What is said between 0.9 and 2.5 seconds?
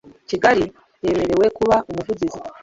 yemerewe kuba Umuvugizi